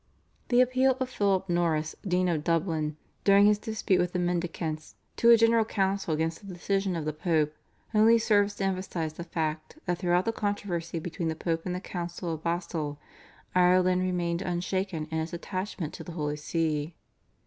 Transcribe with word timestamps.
The 0.47 0.61
appeal 0.61 0.97
of 0.99 1.11
Philip 1.11 1.47
Norris, 1.47 1.95
Dean 2.07 2.27
of 2.27 2.43
Dublin, 2.43 2.97
during 3.23 3.45
his 3.45 3.59
dispute 3.59 3.99
with 3.99 4.13
the 4.13 4.17
Mendicants, 4.17 4.95
to 5.17 5.29
a 5.29 5.37
General 5.37 5.63
Council 5.63 6.11
against 6.11 6.41
the 6.47 6.51
decision 6.51 6.95
of 6.95 7.05
the 7.05 7.13
Pope 7.13 7.53
only 7.93 8.17
serves 8.17 8.55
to 8.55 8.63
emphasise 8.63 9.13
the 9.13 9.23
fact 9.23 9.77
that 9.85 9.99
throughout 9.99 10.25
the 10.25 10.31
controversy 10.33 10.97
between 10.97 11.27
the 11.27 11.35
Pope 11.35 11.67
and 11.67 11.75
the 11.75 11.79
Council 11.79 12.33
of 12.33 12.41
Basle 12.41 12.97
Ireland 13.53 14.01
remained 14.01 14.41
unshaken 14.41 15.05
in 15.11 15.19
its 15.19 15.33
attachment 15.33 15.93
to 15.93 16.03
the 16.03 16.13
Holy 16.13 16.35
See. 16.37 16.95